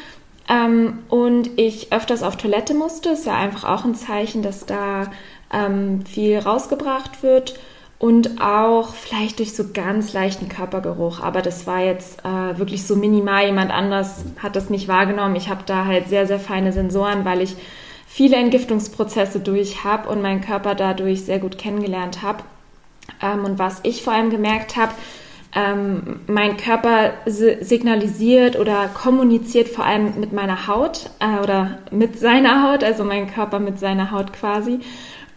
ähm, 0.48 0.98
und 1.08 1.58
ich 1.58 1.92
öfters 1.92 2.22
auf 2.22 2.36
Toilette 2.36 2.74
musste. 2.74 3.10
Ist 3.10 3.26
ja 3.26 3.36
einfach 3.36 3.64
auch 3.64 3.84
ein 3.84 3.94
Zeichen, 3.94 4.42
dass 4.42 4.66
da 4.66 5.10
ähm, 5.52 6.04
viel 6.06 6.38
rausgebracht 6.38 7.22
wird 7.22 7.58
und 7.98 8.40
auch 8.40 8.94
vielleicht 8.94 9.40
durch 9.40 9.54
so 9.54 9.64
ganz 9.74 10.12
leichten 10.12 10.48
Körpergeruch. 10.48 11.20
Aber 11.20 11.42
das 11.42 11.66
war 11.66 11.80
jetzt 11.80 12.24
äh, 12.24 12.58
wirklich 12.58 12.86
so 12.86 12.96
minimal. 12.96 13.44
Jemand 13.44 13.70
anders 13.70 14.24
hat 14.42 14.56
das 14.56 14.70
nicht 14.70 14.88
wahrgenommen. 14.88 15.36
Ich 15.36 15.50
habe 15.50 15.62
da 15.66 15.84
halt 15.84 16.08
sehr, 16.08 16.26
sehr 16.26 16.40
feine 16.40 16.72
Sensoren, 16.72 17.24
weil 17.24 17.42
ich 17.42 17.56
viele 18.06 18.36
Entgiftungsprozesse 18.36 19.40
durch 19.40 19.84
habe 19.84 20.08
und 20.08 20.22
meinen 20.22 20.40
Körper 20.40 20.74
dadurch 20.74 21.24
sehr 21.24 21.38
gut 21.38 21.58
kennengelernt 21.58 22.22
habe. 22.22 22.42
Ähm, 23.22 23.44
und 23.44 23.58
was 23.58 23.80
ich 23.82 24.02
vor 24.02 24.14
allem 24.14 24.30
gemerkt 24.30 24.76
habe, 24.76 24.92
ähm, 25.54 26.20
mein 26.26 26.56
Körper 26.56 27.12
signalisiert 27.26 28.56
oder 28.58 28.88
kommuniziert 28.88 29.68
vor 29.68 29.84
allem 29.84 30.20
mit 30.20 30.32
meiner 30.32 30.68
Haut 30.68 31.10
äh, 31.18 31.42
oder 31.42 31.78
mit 31.90 32.18
seiner 32.18 32.62
Haut, 32.62 32.84
also 32.84 33.04
mein 33.04 33.26
Körper 33.26 33.58
mit 33.58 33.78
seiner 33.78 34.10
Haut 34.12 34.32
quasi. 34.32 34.80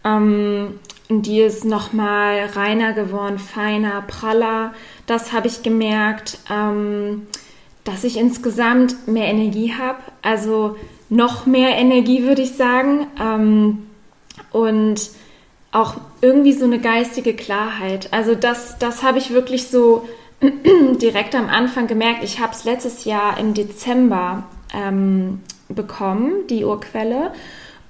Ähm, 0.04 0.80
die 1.10 1.42
ist 1.42 1.66
nochmal 1.66 2.46
reiner 2.56 2.94
geworden, 2.94 3.38
feiner, 3.38 4.02
praller. 4.02 4.74
Das 5.06 5.34
habe 5.34 5.48
ich 5.48 5.64
gemerkt. 5.64 6.40
Ähm, 6.50 7.28
dass 7.84 8.04
ich 8.04 8.18
insgesamt 8.18 9.08
mehr 9.08 9.28
Energie 9.28 9.74
habe, 9.74 10.00
also 10.22 10.78
noch 11.10 11.46
mehr 11.46 11.78
Energie 11.78 12.24
würde 12.24 12.42
ich 12.42 12.54
sagen 12.54 13.08
ähm, 13.22 13.88
und 14.52 15.10
auch 15.72 15.96
irgendwie 16.22 16.54
so 16.54 16.66
eine 16.66 16.80
geistige 16.80 17.34
Klarheit. 17.34 18.10
Also 18.12 18.36
das, 18.36 18.78
das 18.80 19.04
habe 19.04 19.18
ich 19.18 19.32
wirklich 19.32 19.68
so 19.68 20.08
direkt 21.02 21.36
am 21.36 21.50
Anfang 21.50 21.88
gemerkt. 21.88 22.24
Ich 22.24 22.40
habe 22.40 22.54
es 22.54 22.64
letztes 22.64 23.06
Jahr 23.06 23.38
im 23.38 23.54
Dezember 23.54 24.44
ähm, 24.74 25.42
bekommen, 25.68 26.48
die 26.50 26.64
Urquelle. 26.64 27.32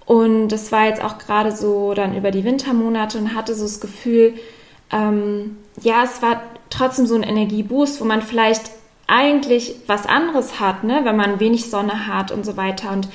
Und 0.06 0.50
das 0.50 0.72
war 0.72 0.88
jetzt 0.88 1.04
auch 1.04 1.18
gerade 1.18 1.52
so 1.52 1.94
dann 1.94 2.16
über 2.16 2.32
die 2.32 2.44
Wintermonate 2.44 3.18
und 3.18 3.36
hatte 3.36 3.56
so 3.56 3.64
das 3.64 3.80
Gefühl, 3.80 4.34
ähm, 4.92 5.58
ja, 5.82 6.04
es 6.04 6.22
war 6.22 6.42
trotzdem 6.70 7.06
so 7.06 7.16
ein 7.16 7.24
Energieboost, 7.24 8.02
wo 8.02 8.06
man 8.06 8.22
vielleicht 8.22 8.72
eigentlich 9.08 9.76
was 9.88 10.06
anderes 10.06 10.60
hat, 10.60 10.84
ne? 10.84 11.02
wenn 11.04 11.16
man 11.16 11.40
wenig 11.40 11.70
Sonne 11.70 12.08
hat 12.08 12.32
und 12.32 12.46
so 12.46 12.58
weiter 12.58 12.92
und 12.92 13.08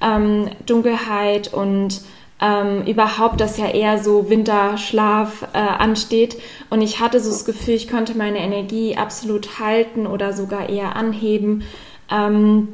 ähm, 0.00 0.50
Dunkelheit 0.66 1.52
und 1.52 2.02
ähm, 2.40 2.82
überhaupt, 2.86 3.40
dass 3.40 3.58
ja 3.58 3.66
eher 3.66 3.98
so 3.98 4.30
Winterschlaf 4.30 5.48
äh, 5.52 5.58
ansteht. 5.58 6.40
Und 6.70 6.82
ich 6.82 7.00
hatte 7.00 7.20
so 7.20 7.30
das 7.30 7.44
Gefühl, 7.44 7.74
ich 7.74 7.88
konnte 7.88 8.16
meine 8.16 8.38
Energie 8.38 8.96
absolut 8.96 9.58
halten 9.58 10.06
oder 10.06 10.32
sogar 10.32 10.68
eher 10.68 10.94
anheben. 10.94 11.64
Ähm, 12.10 12.68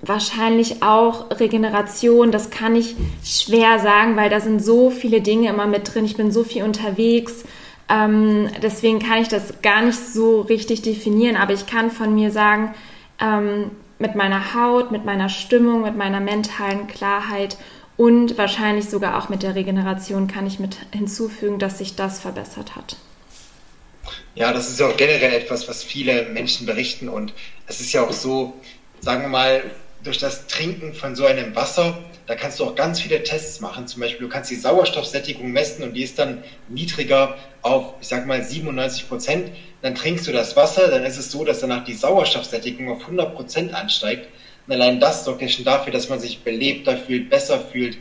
wahrscheinlich 0.00 0.82
auch 0.82 1.30
Regeneration, 1.40 2.30
das 2.30 2.50
kann 2.50 2.76
ich 2.76 2.94
schwer 3.24 3.78
sagen, 3.78 4.16
weil 4.16 4.30
da 4.30 4.40
sind 4.40 4.64
so 4.64 4.90
viele 4.90 5.20
Dinge 5.20 5.48
immer 5.48 5.66
mit 5.66 5.92
drin. 5.92 6.04
Ich 6.04 6.16
bin 6.16 6.30
so 6.30 6.44
viel 6.44 6.62
unterwegs. 6.62 7.44
Ähm, 7.88 8.48
deswegen 8.62 8.98
kann 8.98 9.22
ich 9.22 9.28
das 9.28 9.62
gar 9.62 9.82
nicht 9.82 9.98
so 9.98 10.42
richtig 10.42 10.82
definieren, 10.82 11.36
aber 11.36 11.54
ich 11.54 11.66
kann 11.66 11.90
von 11.90 12.14
mir 12.14 12.30
sagen, 12.30 12.74
ähm, 13.20 13.70
mit 13.98 14.14
meiner 14.14 14.54
Haut, 14.54 14.92
mit 14.92 15.04
meiner 15.04 15.28
Stimmung, 15.28 15.82
mit 15.82 15.96
meiner 15.96 16.20
mentalen 16.20 16.86
Klarheit 16.86 17.56
und 17.96 18.38
wahrscheinlich 18.38 18.88
sogar 18.88 19.18
auch 19.18 19.28
mit 19.28 19.42
der 19.42 19.56
Regeneration 19.56 20.28
kann 20.28 20.46
ich 20.46 20.60
mit 20.60 20.76
hinzufügen, 20.92 21.58
dass 21.58 21.78
sich 21.78 21.96
das 21.96 22.20
verbessert 22.20 22.76
hat. 22.76 22.96
Ja, 24.36 24.52
das 24.52 24.68
ist 24.68 24.78
ja 24.78 24.86
auch 24.86 24.96
generell 24.96 25.32
etwas, 25.32 25.66
was 25.66 25.82
viele 25.82 26.28
Menschen 26.28 26.64
berichten. 26.64 27.08
Und 27.08 27.34
es 27.66 27.80
ist 27.80 27.92
ja 27.92 28.04
auch 28.04 28.12
so, 28.12 28.54
sagen 29.00 29.22
wir 29.22 29.28
mal, 29.28 29.62
durch 30.08 30.18
das 30.18 30.46
Trinken 30.46 30.94
von 30.94 31.14
so 31.14 31.26
einem 31.26 31.54
Wasser, 31.54 31.98
da 32.26 32.34
kannst 32.34 32.58
du 32.58 32.64
auch 32.64 32.74
ganz 32.74 32.98
viele 32.98 33.22
Tests 33.22 33.60
machen. 33.60 33.86
Zum 33.86 34.00
Beispiel, 34.00 34.26
du 34.26 34.32
kannst 34.32 34.50
die 34.50 34.54
Sauerstoffsättigung 34.54 35.52
messen 35.52 35.84
und 35.84 35.92
die 35.92 36.02
ist 36.02 36.18
dann 36.18 36.42
niedriger 36.66 37.36
auf, 37.60 37.92
ich 38.00 38.08
sag 38.08 38.26
mal, 38.26 38.42
97 38.42 39.06
Prozent. 39.06 39.50
Dann 39.82 39.94
trinkst 39.94 40.26
du 40.26 40.32
das 40.32 40.56
Wasser, 40.56 40.88
dann 40.88 41.04
ist 41.04 41.18
es 41.18 41.30
so, 41.30 41.44
dass 41.44 41.60
danach 41.60 41.84
die 41.84 41.92
Sauerstoffsättigung 41.92 42.88
auf 42.88 43.02
100 43.02 43.34
Prozent 43.34 43.74
ansteigt. 43.74 44.28
Und 44.66 44.72
allein 44.72 44.98
das 44.98 45.24
sorgt 45.24 45.42
ja 45.42 45.48
schon 45.48 45.66
dafür, 45.66 45.92
dass 45.92 46.08
man 46.08 46.20
sich 46.20 46.40
belebter 46.40 46.96
fühlt, 46.96 47.28
besser 47.28 47.60
fühlt 47.60 47.98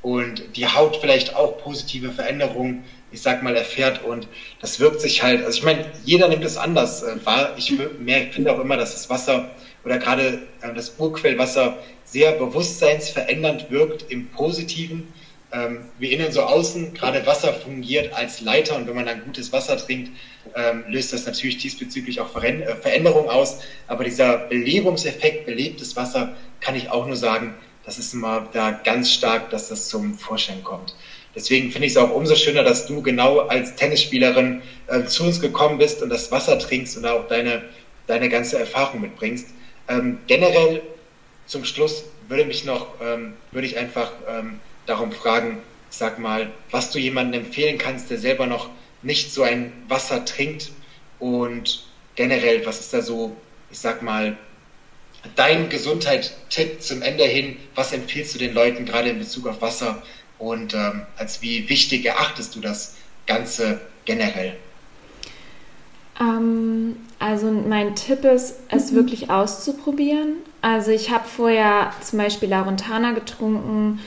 und 0.00 0.56
die 0.56 0.66
Haut 0.66 0.96
vielleicht 0.96 1.34
auch 1.34 1.58
positive 1.58 2.12
Veränderungen, 2.12 2.84
ich 3.10 3.20
sag 3.20 3.42
mal, 3.42 3.56
erfährt. 3.56 4.04
Und 4.04 4.28
das 4.60 4.78
wirkt 4.78 5.00
sich 5.00 5.24
halt, 5.24 5.44
also 5.44 5.58
ich 5.58 5.64
meine, 5.64 5.90
jeder 6.04 6.28
nimmt 6.28 6.44
es 6.44 6.56
anders 6.56 7.02
äh, 7.02 7.16
wahr. 7.24 7.54
Ich 7.56 7.72
finde 8.30 8.52
auch 8.52 8.60
immer, 8.60 8.76
dass 8.76 8.92
das 8.92 9.10
Wasser 9.10 9.50
oder 9.84 9.98
gerade 9.98 10.42
äh, 10.62 10.74
das 10.74 10.94
Urquellwasser 10.98 11.78
sehr 12.04 12.32
bewusstseinsverändernd 12.32 13.70
wirkt 13.70 14.10
im 14.10 14.28
Positiven. 14.28 15.12
Ähm, 15.50 15.86
wie 15.98 16.12
innen 16.12 16.30
so 16.30 16.42
außen, 16.42 16.92
gerade 16.92 17.24
Wasser 17.24 17.54
fungiert 17.54 18.12
als 18.12 18.40
Leiter 18.40 18.76
und 18.76 18.86
wenn 18.86 18.94
man 18.94 19.06
dann 19.06 19.24
gutes 19.24 19.50
Wasser 19.50 19.78
trinkt, 19.78 20.10
ähm, 20.54 20.84
löst 20.88 21.12
das 21.14 21.24
natürlich 21.24 21.56
diesbezüglich 21.56 22.20
auch 22.20 22.34
äh, 22.42 22.76
Veränderungen 22.76 23.30
aus. 23.30 23.60
Aber 23.86 24.04
dieser 24.04 24.36
Belebungseffekt, 24.36 25.46
belebtes 25.46 25.96
Wasser, 25.96 26.34
kann 26.60 26.74
ich 26.74 26.90
auch 26.90 27.06
nur 27.06 27.16
sagen, 27.16 27.54
das 27.84 27.96
ist 27.96 28.12
immer 28.12 28.46
da 28.52 28.70
ganz 28.70 29.10
stark, 29.10 29.48
dass 29.48 29.68
das 29.68 29.88
zum 29.88 30.12
Vorschein 30.12 30.62
kommt. 30.62 30.94
Deswegen 31.34 31.70
finde 31.70 31.86
ich 31.86 31.92
es 31.92 31.96
auch 31.96 32.10
umso 32.10 32.34
schöner, 32.34 32.62
dass 32.62 32.86
du 32.86 33.00
genau 33.00 33.38
als 33.40 33.74
Tennisspielerin 33.76 34.60
äh, 34.88 35.04
zu 35.04 35.24
uns 35.24 35.40
gekommen 35.40 35.78
bist 35.78 36.02
und 36.02 36.10
das 36.10 36.30
Wasser 36.30 36.58
trinkst 36.58 36.98
und 36.98 37.06
auch 37.06 37.26
deine, 37.28 37.62
deine 38.06 38.28
ganze 38.28 38.58
Erfahrung 38.58 39.00
mitbringst. 39.00 39.46
Ähm, 39.88 40.18
generell 40.26 40.82
zum 41.46 41.64
Schluss 41.64 42.04
würde 42.28 42.44
mich 42.44 42.64
noch, 42.64 43.00
ähm, 43.00 43.34
würde 43.52 43.66
ich 43.66 43.78
einfach 43.78 44.12
ähm, 44.28 44.60
darum 44.86 45.12
fragen, 45.12 45.58
sag 45.90 46.18
mal, 46.18 46.50
was 46.70 46.90
du 46.90 46.98
jemandem 46.98 47.44
empfehlen 47.44 47.78
kannst, 47.78 48.10
der 48.10 48.18
selber 48.18 48.46
noch 48.46 48.68
nicht 49.02 49.32
so 49.32 49.42
ein 49.42 49.72
Wasser 49.88 50.24
trinkt 50.24 50.70
und 51.18 51.84
generell, 52.14 52.66
was 52.66 52.80
ist 52.80 52.92
da 52.92 53.00
so, 53.00 53.36
ich 53.70 53.78
sag 53.78 54.02
mal, 54.02 54.36
dein 55.36 55.68
Gesundheit-Tipp 55.68 56.82
zum 56.82 57.02
Ende 57.02 57.24
hin? 57.24 57.56
Was 57.74 57.92
empfiehlst 57.92 58.34
du 58.34 58.38
den 58.38 58.54
Leuten 58.54 58.84
gerade 58.84 59.10
in 59.10 59.18
Bezug 59.18 59.46
auf 59.46 59.60
Wasser 59.62 60.02
und 60.38 60.74
ähm, 60.74 61.06
als 61.16 61.42
wie 61.42 61.68
wichtig 61.68 62.04
erachtest 62.04 62.54
du 62.54 62.60
das 62.60 62.96
Ganze 63.26 63.80
generell? 64.04 64.56
Ähm, 66.20 66.96
also 67.44 67.52
mein 67.52 67.94
Tipp 67.94 68.24
ist, 68.24 68.56
es 68.68 68.90
mhm. 68.90 68.96
wirklich 68.96 69.30
auszuprobieren. 69.30 70.34
Also 70.60 70.90
ich 70.90 71.10
habe 71.10 71.24
vorher 71.24 71.92
zum 72.00 72.18
Beispiel 72.18 72.48
Laurentana 72.48 73.12
getrunken. 73.12 74.00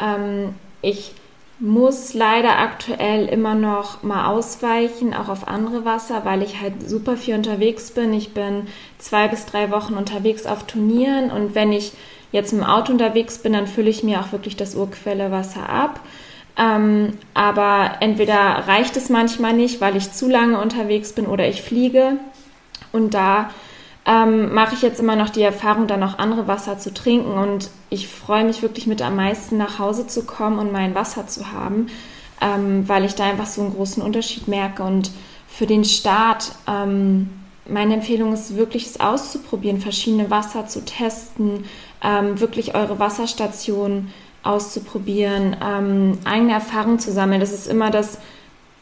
Ähm, 0.00 0.54
ich 0.80 1.12
muss 1.60 2.14
leider 2.14 2.58
aktuell 2.60 3.26
immer 3.26 3.54
noch 3.54 4.02
mal 4.02 4.28
ausweichen, 4.28 5.12
auch 5.12 5.28
auf 5.28 5.48
andere 5.48 5.84
Wasser, 5.84 6.24
weil 6.24 6.42
ich 6.42 6.60
halt 6.60 6.88
super 6.88 7.16
viel 7.16 7.34
unterwegs 7.34 7.90
bin. 7.90 8.14
Ich 8.14 8.32
bin 8.32 8.68
zwei 8.98 9.28
bis 9.28 9.44
drei 9.44 9.70
Wochen 9.70 9.94
unterwegs 9.94 10.46
auf 10.46 10.64
Turnieren 10.64 11.30
und 11.30 11.54
wenn 11.54 11.72
ich 11.72 11.92
jetzt 12.32 12.52
im 12.52 12.62
Auto 12.62 12.92
unterwegs 12.92 13.38
bin, 13.38 13.52
dann 13.52 13.66
fülle 13.66 13.90
ich 13.90 14.02
mir 14.02 14.20
auch 14.20 14.32
wirklich 14.32 14.56
das 14.56 14.76
Urquellewasser 14.76 15.68
ab. 15.68 16.00
Ähm, 16.56 17.18
aber 17.34 17.98
entweder 18.00 18.36
reicht 18.66 18.96
es 18.96 19.08
manchmal 19.08 19.52
nicht, 19.52 19.80
weil 19.80 19.96
ich 19.96 20.12
zu 20.12 20.28
lange 20.28 20.60
unterwegs 20.60 21.12
bin 21.12 21.26
oder 21.26 21.48
ich 21.48 21.62
fliege. 21.62 22.16
Und 22.92 23.14
da 23.14 23.50
ähm, 24.06 24.54
mache 24.54 24.74
ich 24.74 24.82
jetzt 24.82 25.00
immer 25.00 25.16
noch 25.16 25.28
die 25.28 25.42
Erfahrung, 25.42 25.86
dann 25.86 26.02
auch 26.02 26.18
andere 26.18 26.48
Wasser 26.48 26.78
zu 26.78 26.92
trinken. 26.92 27.32
Und 27.32 27.70
ich 27.90 28.08
freue 28.08 28.44
mich 28.44 28.62
wirklich 28.62 28.86
mit 28.86 29.02
am 29.02 29.16
meisten 29.16 29.58
nach 29.58 29.78
Hause 29.78 30.06
zu 30.06 30.24
kommen 30.24 30.58
und 30.58 30.72
mein 30.72 30.94
Wasser 30.94 31.26
zu 31.26 31.52
haben, 31.52 31.88
ähm, 32.40 32.88
weil 32.88 33.04
ich 33.04 33.14
da 33.14 33.24
einfach 33.24 33.46
so 33.46 33.60
einen 33.60 33.74
großen 33.74 34.02
Unterschied 34.02 34.48
merke. 34.48 34.82
Und 34.82 35.10
für 35.46 35.66
den 35.66 35.84
Start, 35.84 36.52
ähm, 36.66 37.30
meine 37.66 37.94
Empfehlung 37.94 38.32
ist 38.32 38.56
wirklich, 38.56 38.86
es 38.86 38.98
auszuprobieren, 38.98 39.80
verschiedene 39.80 40.30
Wasser 40.30 40.66
zu 40.66 40.84
testen, 40.84 41.64
ähm, 42.02 42.40
wirklich 42.40 42.74
eure 42.74 42.98
Wasserstation 42.98 44.10
auszuprobieren, 44.42 45.56
ähm, 45.62 46.18
eigene 46.24 46.52
Erfahrungen 46.52 46.98
zu 46.98 47.12
sammeln. 47.12 47.40
Das 47.40 47.52
ist 47.52 47.66
immer 47.66 47.90
das, 47.90 48.18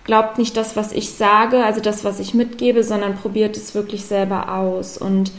glaubt 0.07 0.39
nicht 0.39 0.57
das, 0.57 0.77
was 0.77 0.93
ich 0.93 1.11
sage, 1.11 1.65
also 1.65 1.81
das, 1.81 2.05
was 2.05 2.21
ich 2.21 2.33
mitgebe, 2.33 2.83
sondern 2.85 3.17
probiert 3.17 3.57
es 3.57 3.75
wirklich 3.75 4.07
selber 4.07 4.55
aus. 4.55 4.97
Und 4.97 5.33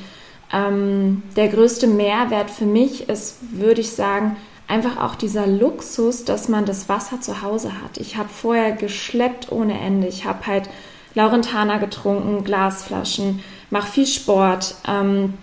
ähm, 0.54 1.24
der 1.36 1.48
größte 1.48 1.88
Mehrwert 1.88 2.52
für 2.52 2.66
mich 2.66 3.10
ist, 3.10 3.38
würde 3.54 3.82
ich 3.82 3.92
sagen, 3.92 4.36
einfach 4.68 4.98
auch 5.02 5.16
dieser 5.16 5.48
Luxus, 5.48 6.26
dass 6.26 6.50
man 6.50 6.66
das 6.66 6.90
Wasser 6.90 7.22
zu 7.22 7.42
Hause 7.42 7.72
hat. 7.82 7.98
Ich 7.98 8.18
habe 8.18 8.30
vorher 8.30 8.74
geschleppt 8.74 9.52
ohne 9.52 9.80
Ende. 9.80 10.08
Ich 10.08 10.26
habe 10.26 10.46
halt 10.46 10.70
Laurentana 11.16 11.78
getrunken, 11.78 12.44
Glasflaschen, 12.44 13.42
mache 13.70 13.92
viel 13.92 14.08
Sport. 14.08 14.76
Ähm, 14.86 15.34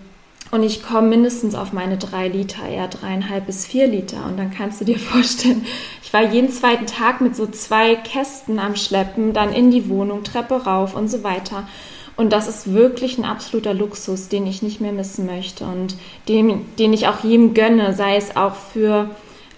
und 0.55 0.63
ich 0.63 0.81
komme 0.81 1.09
mindestens 1.09 1.53
auf 1.53 1.73
meine 1.73 1.97
drei 1.97 2.29
Liter, 2.29 2.67
eher 2.67 2.87
dreieinhalb 2.87 3.45
bis 3.45 3.65
vier 3.65 3.87
Liter. 3.87 4.25
Und 4.25 4.37
dann 4.37 4.51
kannst 4.51 4.81
du 4.81 4.85
dir 4.85 4.97
vorstellen, 4.99 5.65
ich 6.01 6.11
war 6.13 6.23
jeden 6.23 6.49
zweiten 6.49 6.87
Tag 6.87 7.21
mit 7.21 7.35
so 7.35 7.45
zwei 7.45 7.95
Kästen 7.95 8.57
am 8.57 8.75
Schleppen, 8.75 9.33
dann 9.33 9.53
in 9.53 9.69
die 9.69 9.89
Wohnung, 9.89 10.23
Treppe 10.23 10.63
rauf 10.65 10.95
und 10.95 11.09
so 11.09 11.23
weiter. 11.23 11.67
Und 12.15 12.31
das 12.31 12.47
ist 12.47 12.73
wirklich 12.73 13.17
ein 13.17 13.25
absoluter 13.25 13.73
Luxus, 13.73 14.29
den 14.29 14.47
ich 14.47 14.61
nicht 14.61 14.79
mehr 14.79 14.93
missen 14.93 15.25
möchte 15.25 15.65
und 15.65 15.95
den, 16.29 16.65
den 16.79 16.93
ich 16.93 17.07
auch 17.07 17.23
jedem 17.23 17.53
gönne, 17.53 17.93
sei 17.93 18.15
es 18.15 18.37
auch 18.37 18.55
für 18.55 19.09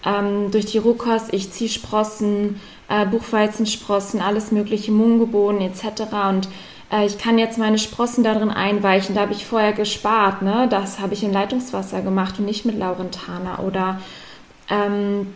ähm, 0.04 0.50
durch 0.50 0.66
die 0.66 0.80
Rohkost, 0.80 1.32
ich 1.34 1.52
ziehe 1.52 1.70
Sprossen, 1.70 2.60
äh, 2.90 3.06
Buchweizensprossen, 3.06 4.22
alles 4.22 4.52
mögliche, 4.52 4.92
Mungebohnen 4.92 5.62
etc. 5.62 6.02
Und 6.30 6.50
äh, 6.92 7.06
ich 7.06 7.18
kann 7.18 7.38
jetzt 7.38 7.58
meine 7.58 7.78
Sprossen 7.78 8.24
darin 8.24 8.50
einweichen. 8.50 9.16
Da 9.16 9.22
habe 9.22 9.34
ich 9.34 9.46
vorher 9.46 9.74
gespart. 9.74 10.42
Ne? 10.42 10.68
Das 10.70 11.00
habe 11.00 11.14
ich 11.14 11.24
in 11.24 11.34
Leitungswasser 11.34 12.02
gemacht 12.02 12.40
und 12.40 12.46
nicht 12.46 12.66
mit 12.66 12.78
Laurentana. 12.78 13.60
Oder 13.60 14.00
ähm, 14.70 15.34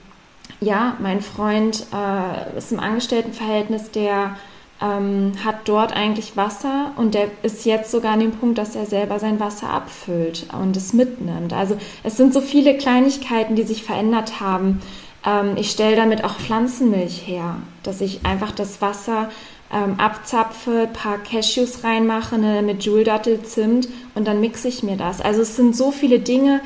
ja, 0.60 0.96
mein 1.00 1.22
Freund 1.22 1.86
äh, 1.94 2.58
ist 2.58 2.72
im 2.72 2.80
Angestelltenverhältnis, 2.80 3.92
der 3.92 4.36
ähm, 4.82 5.34
hat 5.46 5.62
dort 5.66 5.96
eigentlich 5.96 6.36
Wasser 6.36 6.92
und 6.98 7.14
der 7.14 7.28
ist 7.44 7.66
jetzt 7.66 7.92
sogar 7.92 8.14
an 8.14 8.20
dem 8.20 8.32
Punkt, 8.32 8.58
dass 8.58 8.76
er 8.76 8.86
selber 8.86 9.20
sein 9.20 9.40
Wasser 9.40 9.70
abfüllt 9.70 10.48
und 10.60 10.76
es 10.76 10.94
mitnimmt. 10.94 11.54
Also 11.54 11.78
es 12.04 12.18
sind 12.18 12.34
so 12.34 12.42
viele 12.42 12.78
Kleinigkeiten, 12.78 13.56
die 13.56 13.64
sich 13.64 13.84
verändert 13.84 14.40
haben. 14.40 14.82
Ähm, 15.26 15.56
ich 15.56 15.70
stelle 15.72 15.96
damit 15.96 16.24
auch 16.24 16.36
Pflanzenmilch 16.36 17.28
her, 17.28 17.58
dass 17.84 18.02
ich 18.02 18.26
einfach 18.26 18.52
das 18.52 18.82
Wasser 18.82 19.30
ähm, 19.74 20.00
abzapfe, 20.00 20.90
paar 20.92 21.18
Cashews 21.18 21.84
reinmache, 21.84 22.36
eine 22.36 22.62
mit 22.62 22.84
Joule-Dattel, 22.84 23.42
Zimt 23.44 23.88
und 24.16 24.28
dann 24.28 24.42
mixe 24.42 24.68
ich 24.68 24.84
mir 24.84 24.98
das. 24.98 25.22
Also 25.22 25.42
es 25.42 25.56
sind 25.56 25.76
so 25.76 25.92
viele 25.92 26.20
Dinge, 26.20 26.62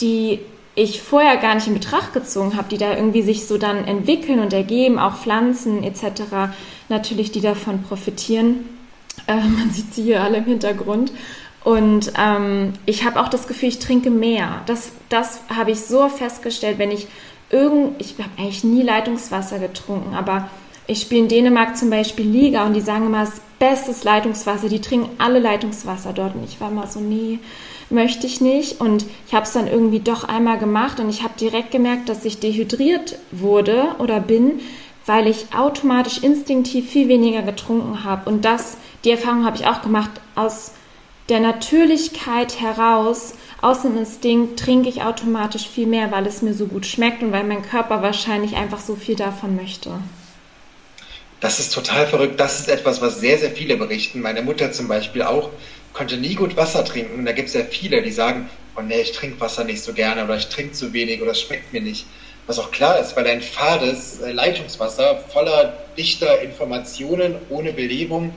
die 0.00 0.40
ich 0.74 1.02
vorher 1.02 1.36
gar 1.38 1.54
nicht 1.54 1.66
in 1.66 1.74
Betracht 1.74 2.12
gezogen 2.12 2.56
habe, 2.56 2.68
die 2.68 2.78
da 2.78 2.94
irgendwie 2.94 3.22
sich 3.22 3.46
so 3.46 3.58
dann 3.58 3.84
entwickeln 3.84 4.38
und 4.38 4.52
ergeben, 4.52 4.98
auch 4.98 5.16
Pflanzen 5.16 5.82
etc. 5.82 6.52
natürlich, 6.88 7.32
die 7.32 7.40
davon 7.40 7.82
profitieren. 7.82 8.68
Äh, 9.26 9.36
man 9.36 9.70
sieht 9.70 9.94
sie 9.94 10.04
hier 10.04 10.22
alle 10.22 10.38
im 10.38 10.44
Hintergrund. 10.44 11.12
Und 11.64 12.12
ähm, 12.16 12.74
ich 12.86 13.04
habe 13.04 13.20
auch 13.20 13.28
das 13.28 13.48
Gefühl, 13.48 13.68
ich 13.68 13.80
trinke 13.80 14.10
mehr. 14.10 14.62
Das, 14.66 14.92
das 15.08 15.40
habe 15.54 15.72
ich 15.72 15.80
so 15.80 16.08
festgestellt, 16.08 16.78
wenn 16.78 16.92
ich 16.92 17.08
irgend, 17.50 18.00
ich 18.00 18.14
habe 18.18 18.30
eigentlich 18.38 18.64
nie 18.64 18.82
Leitungswasser 18.82 19.58
getrunken, 19.58 20.14
aber 20.14 20.48
ich 20.88 21.02
spiele 21.02 21.20
in 21.20 21.28
Dänemark 21.28 21.76
zum 21.76 21.90
Beispiel 21.90 22.26
Liga 22.26 22.64
und 22.64 22.72
die 22.72 22.80
sagen 22.80 23.06
immer, 23.06 23.20
das 23.20 23.42
bestes 23.58 24.04
Leitungswasser, 24.04 24.70
die 24.70 24.80
trinken 24.80 25.10
alle 25.18 25.38
Leitungswasser 25.38 26.14
dort. 26.14 26.34
Und 26.34 26.44
ich 26.44 26.60
war 26.62 26.70
immer 26.70 26.86
so, 26.86 26.98
nee, 26.98 27.40
möchte 27.90 28.26
ich 28.26 28.40
nicht. 28.40 28.80
Und 28.80 29.04
ich 29.26 29.34
habe 29.34 29.44
es 29.44 29.52
dann 29.52 29.68
irgendwie 29.68 30.00
doch 30.00 30.24
einmal 30.24 30.58
gemacht 30.58 30.98
und 30.98 31.10
ich 31.10 31.22
habe 31.22 31.34
direkt 31.38 31.72
gemerkt, 31.72 32.08
dass 32.08 32.24
ich 32.24 32.40
dehydriert 32.40 33.18
wurde 33.30 33.96
oder 33.98 34.18
bin, 34.18 34.60
weil 35.04 35.26
ich 35.26 35.54
automatisch 35.54 36.22
instinktiv 36.22 36.88
viel 36.88 37.08
weniger 37.08 37.42
getrunken 37.42 38.04
habe. 38.04 38.28
Und 38.30 38.46
das, 38.46 38.78
die 39.04 39.10
Erfahrung 39.10 39.44
habe 39.44 39.58
ich 39.58 39.66
auch 39.66 39.82
gemacht, 39.82 40.10
aus 40.36 40.72
der 41.28 41.40
Natürlichkeit 41.40 42.62
heraus, 42.62 43.34
aus 43.60 43.82
dem 43.82 43.98
Instinkt 43.98 44.58
trinke 44.58 44.88
ich 44.88 45.02
automatisch 45.02 45.68
viel 45.68 45.86
mehr, 45.86 46.10
weil 46.10 46.26
es 46.26 46.40
mir 46.40 46.54
so 46.54 46.64
gut 46.64 46.86
schmeckt 46.86 47.22
und 47.22 47.32
weil 47.32 47.44
mein 47.44 47.60
Körper 47.60 48.00
wahrscheinlich 48.00 48.56
einfach 48.56 48.80
so 48.80 48.94
viel 48.94 49.16
davon 49.16 49.54
möchte. 49.54 49.90
Das 51.40 51.60
ist 51.60 51.72
total 51.72 52.06
verrückt. 52.06 52.40
Das 52.40 52.58
ist 52.58 52.68
etwas, 52.68 53.00
was 53.00 53.20
sehr, 53.20 53.38
sehr 53.38 53.52
viele 53.52 53.76
berichten. 53.76 54.20
Meine 54.20 54.42
Mutter 54.42 54.72
zum 54.72 54.88
Beispiel 54.88 55.22
auch 55.22 55.50
konnte 55.92 56.16
nie 56.16 56.34
gut 56.34 56.56
Wasser 56.56 56.84
trinken. 56.84 57.24
Da 57.24 57.32
gibt 57.32 57.48
es 57.48 57.54
ja 57.54 57.62
viele, 57.62 58.02
die 58.02 58.10
sagen, 58.10 58.50
oh 58.76 58.82
nee, 58.82 59.02
ich 59.02 59.12
trinke 59.12 59.40
Wasser 59.40 59.62
nicht 59.62 59.82
so 59.82 59.92
gerne 59.92 60.24
oder 60.24 60.36
ich 60.36 60.48
trinke 60.48 60.72
zu 60.72 60.92
wenig 60.92 61.22
oder 61.22 61.30
es 61.30 61.40
schmeckt 61.40 61.72
mir 61.72 61.80
nicht. 61.80 62.06
Was 62.48 62.58
auch 62.58 62.72
klar 62.72 62.98
ist, 62.98 63.14
weil 63.14 63.26
ein 63.26 63.42
fades 63.42 64.20
äh, 64.20 64.32
Leitungswasser 64.32 65.18
voller 65.32 65.74
dichter 65.96 66.40
Informationen, 66.40 67.36
ohne 67.50 67.72
Belebung, 67.72 68.34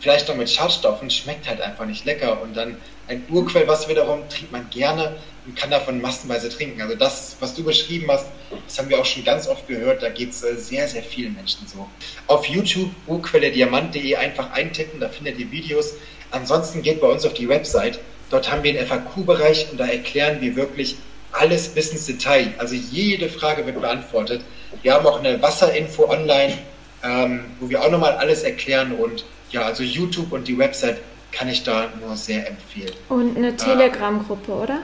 vielleicht 0.00 0.28
noch 0.28 0.36
mit 0.36 0.50
Schadstoffen, 0.50 1.10
schmeckt 1.10 1.48
halt 1.48 1.60
einfach 1.60 1.86
nicht 1.86 2.04
lecker. 2.04 2.40
Und 2.42 2.56
dann 2.56 2.76
ein 3.08 3.24
Urquellwasser 3.28 3.88
wiederum 3.88 4.28
trinkt 4.28 4.52
man 4.52 4.68
gerne 4.70 5.16
und 5.46 5.56
kann 5.56 5.70
davon 5.70 6.00
massenweise 6.00 6.48
trinken. 6.48 6.80
Also 6.80 6.94
das, 6.94 7.36
was 7.40 7.54
du 7.54 7.62
beschrieben 7.64 8.06
hast, 8.10 8.26
das 8.66 8.78
haben 8.78 8.88
wir 8.88 8.98
auch 8.98 9.04
schon 9.04 9.24
ganz 9.24 9.46
oft 9.46 9.66
gehört, 9.68 10.02
da 10.02 10.08
geht 10.08 10.30
es 10.30 10.42
äh, 10.42 10.56
sehr, 10.56 10.88
sehr 10.88 11.02
vielen 11.02 11.34
Menschen 11.34 11.66
so. 11.66 11.88
Auf 12.26 12.46
YouTube 12.46 12.90
urquellediamant.de 13.06 14.16
einfach 14.16 14.52
eintippen, 14.52 15.00
da 15.00 15.08
findet 15.08 15.38
ihr 15.38 15.50
Videos. 15.50 15.94
Ansonsten 16.30 16.82
geht 16.82 17.00
bei 17.00 17.06
uns 17.06 17.24
auf 17.26 17.34
die 17.34 17.48
Website, 17.48 18.00
dort 18.30 18.50
haben 18.50 18.62
wir 18.62 18.78
einen 18.78 18.86
FAQ-Bereich 18.86 19.70
und 19.70 19.78
da 19.78 19.86
erklären 19.86 20.40
wir 20.40 20.56
wirklich 20.56 20.96
alles 21.32 21.68
bis 21.68 21.90
ins 21.90 22.06
Detail. 22.06 22.54
Also 22.58 22.74
jede 22.74 23.28
Frage 23.28 23.66
wird 23.66 23.80
beantwortet. 23.80 24.42
Wir 24.82 24.94
haben 24.94 25.06
auch 25.06 25.18
eine 25.18 25.40
Wasserinfo 25.42 26.08
online, 26.08 26.58
ähm, 27.02 27.44
wo 27.60 27.68
wir 27.68 27.82
auch 27.82 27.90
nochmal 27.90 28.12
alles 28.12 28.42
erklären 28.44 28.92
und 28.92 29.24
ja, 29.54 29.62
also 29.62 29.84
YouTube 29.84 30.32
und 30.32 30.48
die 30.48 30.58
Website 30.58 31.00
kann 31.30 31.48
ich 31.48 31.62
da 31.62 31.88
nur 32.00 32.16
sehr 32.16 32.48
empfehlen. 32.48 32.92
Und 33.08 33.36
eine 33.36 33.56
Telegram-Gruppe, 33.56 34.50
äh, 34.50 34.54
oder? 34.54 34.78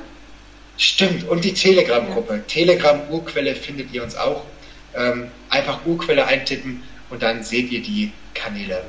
Stimmt, 0.76 1.28
und 1.28 1.44
die 1.44 1.52
Telegram-Gruppe. 1.52 2.36
Ja. 2.36 2.42
Telegram-Urquelle 2.46 3.54
findet 3.54 3.92
ihr 3.92 4.02
uns 4.02 4.16
auch. 4.16 4.44
Ähm, 4.94 5.30
einfach 5.50 5.84
Urquelle 5.84 6.26
eintippen 6.26 6.82
und 7.10 7.22
dann 7.22 7.42
seht 7.42 7.70
ihr 7.70 7.82
die 7.82 8.12
Kanäle. 8.34 8.82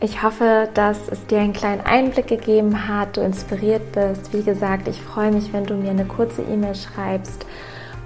Ich 0.00 0.22
hoffe, 0.22 0.68
dass 0.74 1.08
es 1.08 1.26
dir 1.26 1.38
einen 1.38 1.54
kleinen 1.54 1.80
Einblick 1.80 2.26
gegeben 2.26 2.86
hat, 2.86 3.16
du 3.16 3.22
inspiriert 3.22 3.92
bist. 3.92 4.34
Wie 4.34 4.42
gesagt, 4.42 4.86
ich 4.88 5.00
freue 5.00 5.32
mich, 5.32 5.52
wenn 5.54 5.64
du 5.64 5.74
mir 5.74 5.90
eine 5.90 6.04
kurze 6.04 6.42
E-Mail 6.42 6.74
schreibst 6.74 7.46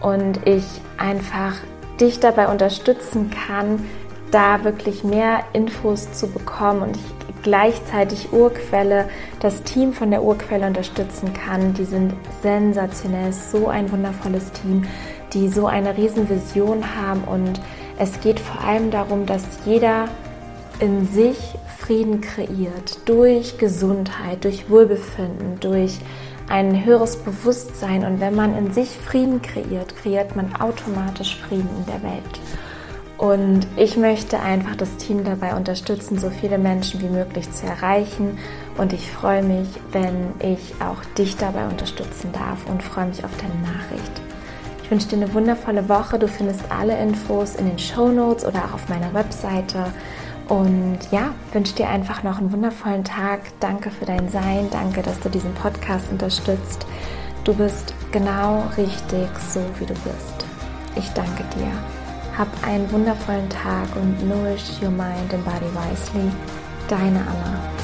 und 0.00 0.46
ich 0.46 0.64
einfach 0.96 1.56
dich 2.00 2.20
dabei 2.20 2.46
unterstützen 2.46 3.30
kann, 3.30 3.84
da 4.30 4.64
wirklich 4.64 5.04
mehr 5.04 5.44
Infos 5.52 6.12
zu 6.12 6.28
bekommen 6.28 6.82
und 6.82 6.96
ich 6.96 7.02
gleichzeitig 7.42 8.32
Urquelle, 8.32 9.08
das 9.40 9.62
Team 9.62 9.92
von 9.92 10.10
der 10.10 10.22
Urquelle 10.22 10.66
unterstützen 10.66 11.32
kann. 11.32 11.74
Die 11.74 11.84
sind 11.84 12.12
sensationell, 12.42 13.32
so 13.32 13.68
ein 13.68 13.90
wundervolles 13.90 14.52
Team, 14.52 14.84
die 15.32 15.48
so 15.48 15.66
eine 15.66 15.96
Riesenvision 15.96 16.84
haben 16.96 17.22
und 17.24 17.60
es 17.98 18.20
geht 18.20 18.40
vor 18.40 18.62
allem 18.66 18.90
darum, 18.90 19.26
dass 19.26 19.44
jeder 19.64 20.08
in 20.80 21.06
sich 21.06 21.54
Frieden 21.78 22.20
kreiert 22.20 22.98
durch 23.06 23.58
Gesundheit, 23.58 24.44
durch 24.44 24.70
Wohlbefinden, 24.70 25.60
durch 25.60 25.98
ein 26.48 26.84
höheres 26.84 27.16
Bewusstsein 27.16 28.04
und 28.04 28.20
wenn 28.20 28.34
man 28.34 28.56
in 28.56 28.72
sich 28.72 28.90
Frieden 28.90 29.40
kreiert, 29.40 29.94
kreiert 29.96 30.34
man 30.34 30.54
automatisch 30.56 31.36
Frieden 31.36 31.68
in 31.78 31.86
der 31.86 32.02
Welt. 32.02 32.40
Und 33.20 33.66
ich 33.76 33.98
möchte 33.98 34.40
einfach 34.40 34.76
das 34.76 34.96
Team 34.96 35.24
dabei 35.24 35.54
unterstützen, 35.54 36.18
so 36.18 36.30
viele 36.30 36.56
Menschen 36.56 37.02
wie 37.02 37.08
möglich 37.10 37.52
zu 37.52 37.66
erreichen. 37.66 38.38
Und 38.78 38.94
ich 38.94 39.12
freue 39.12 39.42
mich, 39.42 39.68
wenn 39.92 40.32
ich 40.38 40.74
auch 40.80 41.04
dich 41.18 41.36
dabei 41.36 41.66
unterstützen 41.66 42.32
darf 42.32 42.64
und 42.66 42.82
freue 42.82 43.08
mich 43.08 43.22
auf 43.22 43.30
deine 43.36 43.60
Nachricht. 43.60 44.10
Ich 44.82 44.90
wünsche 44.90 45.08
dir 45.08 45.16
eine 45.16 45.34
wundervolle 45.34 45.86
Woche. 45.90 46.18
Du 46.18 46.28
findest 46.28 46.62
alle 46.70 46.98
Infos 46.98 47.56
in 47.56 47.68
den 47.68 47.78
Show 47.78 48.08
Notes 48.08 48.46
oder 48.46 48.64
auch 48.64 48.72
auf 48.72 48.88
meiner 48.88 49.12
Webseite. 49.12 49.92
Und 50.48 50.98
ja, 51.10 51.34
wünsche 51.52 51.74
dir 51.74 51.90
einfach 51.90 52.22
noch 52.22 52.38
einen 52.38 52.50
wundervollen 52.52 53.04
Tag. 53.04 53.40
Danke 53.60 53.90
für 53.90 54.06
dein 54.06 54.30
Sein. 54.30 54.68
Danke, 54.70 55.02
dass 55.02 55.20
du 55.20 55.28
diesen 55.28 55.52
Podcast 55.52 56.10
unterstützt. 56.10 56.86
Du 57.44 57.52
bist 57.52 57.92
genau 58.12 58.64
richtig 58.78 59.28
so, 59.50 59.60
wie 59.78 59.84
du 59.84 59.94
bist. 59.94 60.46
Ich 60.96 61.10
danke 61.10 61.44
dir. 61.54 61.99
Hab 62.40 62.48
einen 62.66 62.90
wundervollen 62.90 63.50
Tag 63.50 63.94
und 63.96 64.26
nourish 64.26 64.80
your 64.80 64.90
mind 64.90 65.34
and 65.34 65.44
body 65.44 65.66
wisely. 65.74 66.32
Deine 66.88 67.20
Anna. 67.20 67.79